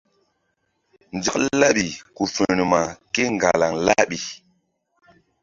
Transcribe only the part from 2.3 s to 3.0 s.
firma